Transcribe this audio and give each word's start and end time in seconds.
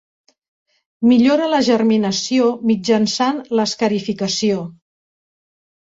Millora 1.09 1.49
la 1.51 1.59
germinació 1.67 2.49
mitjançant 2.71 3.45
l'escarificació. 3.61 4.65